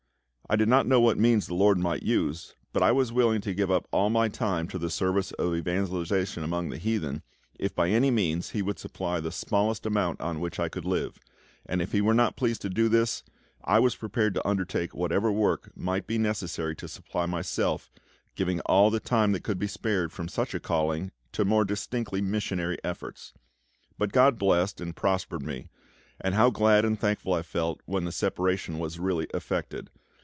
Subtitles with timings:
[0.49, 3.53] I did not know what means the LORD might use; but I was willing to
[3.53, 7.23] give up all my time to the service of evangelisation among the heathen,
[7.57, 11.21] if by any means He would supply the smallest amount on which I could live;
[11.65, 13.23] and if He were not pleased to do this,
[13.63, 17.89] I was prepared to undertake whatever work might be necessary to supply myself,
[18.35, 22.19] giving all the time that could be spared from such a calling to more distinctly
[22.21, 23.31] missionary efforts.
[23.97, 25.69] But GOD blessed and prospered me;
[26.19, 29.89] and how glad and thankful I felt when the separation was really effected!